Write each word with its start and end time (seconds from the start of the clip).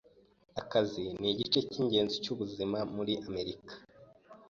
Akazi 0.61 1.03
nigice 1.19 1.59
cyingenzi 1.69 2.15
cyubuzima 2.23 2.77
muri 2.95 3.13
Amerika. 3.27 3.73